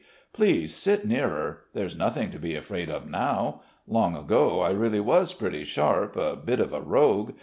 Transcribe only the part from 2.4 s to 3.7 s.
afraid of now....